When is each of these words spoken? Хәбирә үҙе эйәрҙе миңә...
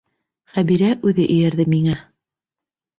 Хәбирә 0.53 0.89
үҙе 1.11 1.27
эйәрҙе 1.37 1.69
миңә... 1.77 2.03